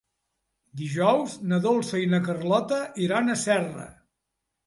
Dijous 0.79 1.33
na 1.51 1.59
Dolça 1.65 2.01
i 2.05 2.09
na 2.15 2.21
Carlota 2.29 2.79
iran 3.07 3.29
a 3.29 3.37
Serra. 3.45 3.87